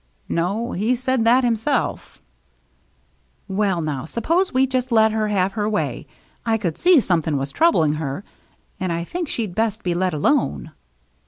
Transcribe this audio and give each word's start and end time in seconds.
"No, 0.27 0.71
he 0.71 0.95
said 0.95 1.25
that 1.25 1.43
himself"" 1.43 2.23
Well, 3.47 3.81
now, 3.83 4.03
suppose 4.05 4.51
we 4.51 4.65
just 4.65 4.91
let 4.91 5.11
her 5.11 5.27
have 5.27 5.51
her 5.53 5.69
way. 5.69 6.07
I 6.43 6.57
could 6.57 6.75
see 6.75 6.99
something 6.99 7.37
was 7.37 7.51
troubling 7.51 7.93
her, 8.01 8.23
and 8.79 8.91
I 8.91 9.03
think 9.03 9.29
she'd 9.29 9.53
best 9.53 9.83
be 9.83 9.93
let 9.93 10.11
alone." 10.15 10.71